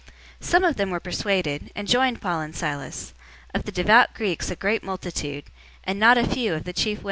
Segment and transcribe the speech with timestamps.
[0.39, 3.13] 017:004 Some of them were persuaded, and joined Paul and Silas,
[3.53, 5.45] of the devout Greeks a great multitude,
[5.83, 6.99] and not a few of the chief women.